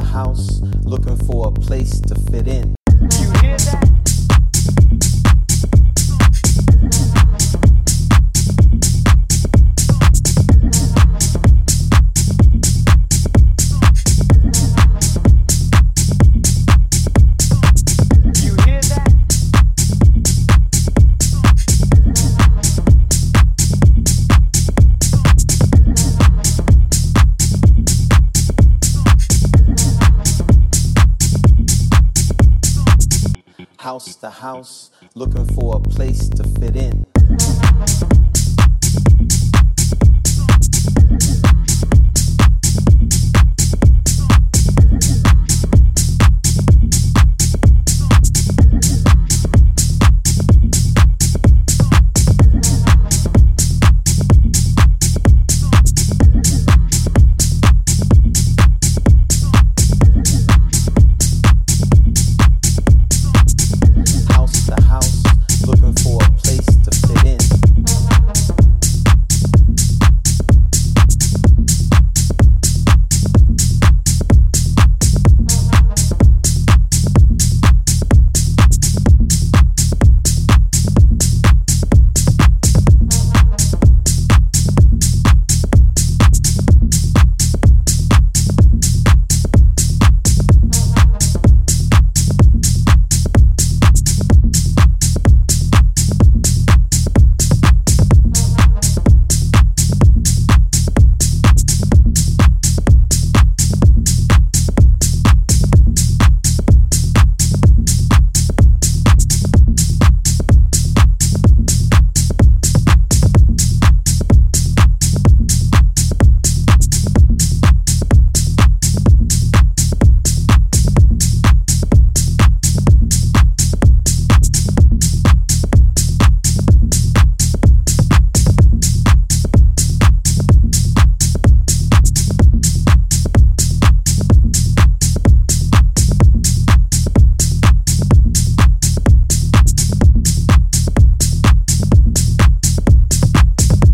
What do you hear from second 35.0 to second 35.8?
looking for a